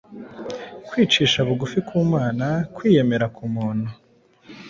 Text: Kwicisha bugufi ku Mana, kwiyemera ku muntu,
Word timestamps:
Kwicisha 0.87 1.39
bugufi 1.47 1.79
ku 1.87 1.95
Mana, 2.13 2.47
kwiyemera 2.75 3.25
ku 3.35 3.43
muntu, 3.53 3.89